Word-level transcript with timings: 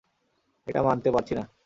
এটা 0.67 0.81
মানতে 0.83 1.09
পারছি 1.11 1.33
না। 1.35 1.43